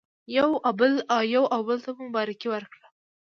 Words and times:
یو 0.37 0.51
او 1.55 1.61
بل 1.67 1.77
ته 1.83 1.91
مو 1.97 2.03
مبارکي 2.09 2.47
ورکړه. 2.49 2.87